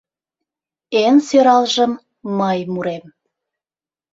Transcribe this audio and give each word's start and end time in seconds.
Эн 1.03 1.15
сӧралжым 1.27 1.91
мый 2.37 2.59
мурем 2.73 3.05